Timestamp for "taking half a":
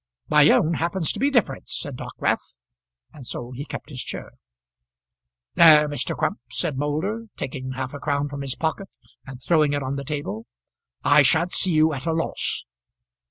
7.37-7.99